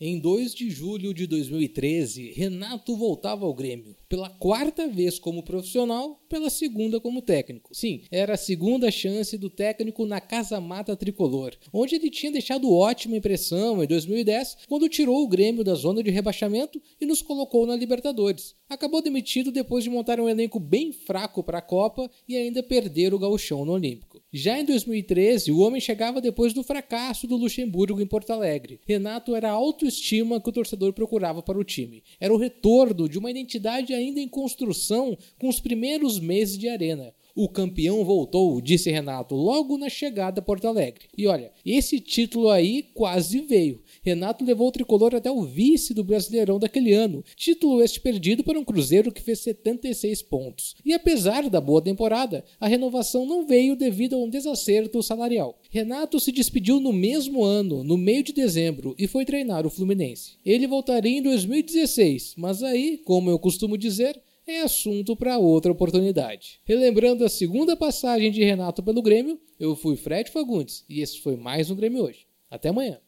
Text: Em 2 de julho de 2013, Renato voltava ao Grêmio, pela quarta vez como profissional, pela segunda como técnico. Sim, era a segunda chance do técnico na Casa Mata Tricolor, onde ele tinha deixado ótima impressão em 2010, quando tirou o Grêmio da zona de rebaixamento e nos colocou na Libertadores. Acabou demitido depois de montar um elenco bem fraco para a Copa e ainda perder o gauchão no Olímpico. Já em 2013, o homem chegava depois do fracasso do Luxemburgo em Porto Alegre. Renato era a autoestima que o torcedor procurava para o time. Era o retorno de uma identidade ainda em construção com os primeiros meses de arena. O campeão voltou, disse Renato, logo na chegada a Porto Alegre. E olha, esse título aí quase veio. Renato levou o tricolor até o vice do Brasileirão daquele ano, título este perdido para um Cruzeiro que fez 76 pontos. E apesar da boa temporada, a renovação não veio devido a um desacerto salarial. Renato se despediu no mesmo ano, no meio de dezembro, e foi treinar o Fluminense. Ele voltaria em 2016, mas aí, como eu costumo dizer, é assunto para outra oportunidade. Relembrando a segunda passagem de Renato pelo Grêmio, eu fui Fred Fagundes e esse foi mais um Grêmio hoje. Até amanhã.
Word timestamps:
Em 0.00 0.18
2 0.18 0.52
de 0.52 0.70
julho 0.70 1.14
de 1.14 1.24
2013, 1.24 2.32
Renato 2.32 2.96
voltava 2.96 3.46
ao 3.46 3.54
Grêmio, 3.54 3.94
pela 4.08 4.28
quarta 4.28 4.88
vez 4.88 5.20
como 5.20 5.44
profissional, 5.44 6.20
pela 6.28 6.50
segunda 6.50 6.98
como 6.98 7.22
técnico. 7.22 7.72
Sim, 7.72 8.02
era 8.10 8.34
a 8.34 8.36
segunda 8.36 8.90
chance 8.90 9.38
do 9.38 9.48
técnico 9.48 10.04
na 10.04 10.20
Casa 10.20 10.60
Mata 10.60 10.96
Tricolor, 10.96 11.52
onde 11.72 11.94
ele 11.94 12.10
tinha 12.10 12.32
deixado 12.32 12.72
ótima 12.72 13.16
impressão 13.16 13.84
em 13.84 13.86
2010, 13.86 14.56
quando 14.66 14.88
tirou 14.88 15.22
o 15.22 15.28
Grêmio 15.28 15.62
da 15.62 15.76
zona 15.76 16.02
de 16.02 16.10
rebaixamento 16.10 16.82
e 17.00 17.06
nos 17.06 17.22
colocou 17.22 17.64
na 17.64 17.76
Libertadores. 17.76 18.56
Acabou 18.68 19.00
demitido 19.00 19.52
depois 19.52 19.84
de 19.84 19.90
montar 19.90 20.18
um 20.18 20.28
elenco 20.28 20.58
bem 20.58 20.90
fraco 20.90 21.40
para 21.40 21.58
a 21.58 21.62
Copa 21.62 22.10
e 22.28 22.36
ainda 22.36 22.64
perder 22.64 23.14
o 23.14 23.18
gauchão 23.18 23.64
no 23.64 23.70
Olímpico. 23.70 24.13
Já 24.36 24.58
em 24.58 24.64
2013, 24.64 25.52
o 25.52 25.60
homem 25.60 25.80
chegava 25.80 26.20
depois 26.20 26.52
do 26.52 26.64
fracasso 26.64 27.24
do 27.24 27.36
Luxemburgo 27.36 28.00
em 28.00 28.06
Porto 28.06 28.32
Alegre. 28.32 28.80
Renato 28.84 29.32
era 29.36 29.48
a 29.48 29.52
autoestima 29.52 30.40
que 30.40 30.48
o 30.48 30.52
torcedor 30.52 30.92
procurava 30.92 31.40
para 31.40 31.56
o 31.56 31.62
time. 31.62 32.02
Era 32.18 32.34
o 32.34 32.36
retorno 32.36 33.08
de 33.08 33.16
uma 33.16 33.30
identidade 33.30 33.94
ainda 33.94 34.18
em 34.18 34.26
construção 34.26 35.16
com 35.38 35.48
os 35.48 35.60
primeiros 35.60 36.18
meses 36.18 36.58
de 36.58 36.68
arena. 36.68 37.14
O 37.36 37.48
campeão 37.48 38.04
voltou, 38.04 38.60
disse 38.60 38.92
Renato, 38.92 39.34
logo 39.34 39.76
na 39.76 39.88
chegada 39.88 40.38
a 40.38 40.42
Porto 40.42 40.68
Alegre. 40.68 41.08
E 41.18 41.26
olha, 41.26 41.50
esse 41.66 41.98
título 41.98 42.48
aí 42.48 42.84
quase 42.94 43.40
veio. 43.40 43.82
Renato 44.04 44.44
levou 44.44 44.68
o 44.68 44.72
tricolor 44.72 45.16
até 45.16 45.28
o 45.32 45.42
vice 45.42 45.92
do 45.92 46.04
Brasileirão 46.04 46.60
daquele 46.60 46.92
ano, 46.92 47.24
título 47.34 47.82
este 47.82 48.00
perdido 48.00 48.44
para 48.44 48.56
um 48.56 48.64
Cruzeiro 48.64 49.10
que 49.10 49.20
fez 49.20 49.40
76 49.40 50.22
pontos. 50.22 50.76
E 50.84 50.94
apesar 50.94 51.50
da 51.50 51.60
boa 51.60 51.82
temporada, 51.82 52.44
a 52.60 52.68
renovação 52.68 53.26
não 53.26 53.44
veio 53.44 53.74
devido 53.74 54.14
a 54.14 54.18
um 54.18 54.30
desacerto 54.30 55.02
salarial. 55.02 55.58
Renato 55.70 56.20
se 56.20 56.30
despediu 56.30 56.78
no 56.78 56.92
mesmo 56.92 57.42
ano, 57.42 57.82
no 57.82 57.98
meio 57.98 58.22
de 58.22 58.32
dezembro, 58.32 58.94
e 58.96 59.08
foi 59.08 59.24
treinar 59.24 59.66
o 59.66 59.70
Fluminense. 59.70 60.34
Ele 60.46 60.68
voltaria 60.68 61.18
em 61.18 61.22
2016, 61.22 62.34
mas 62.36 62.62
aí, 62.62 62.96
como 63.04 63.28
eu 63.28 63.40
costumo 63.40 63.76
dizer, 63.76 64.22
é 64.46 64.62
assunto 64.62 65.16
para 65.16 65.38
outra 65.38 65.72
oportunidade. 65.72 66.60
Relembrando 66.64 67.24
a 67.24 67.28
segunda 67.28 67.76
passagem 67.76 68.30
de 68.30 68.44
Renato 68.44 68.82
pelo 68.82 69.02
Grêmio, 69.02 69.40
eu 69.58 69.74
fui 69.74 69.96
Fred 69.96 70.30
Fagundes 70.30 70.84
e 70.88 71.00
esse 71.00 71.20
foi 71.20 71.36
mais 71.36 71.70
um 71.70 71.76
Grêmio 71.76 72.04
hoje. 72.04 72.26
Até 72.50 72.68
amanhã. 72.68 73.00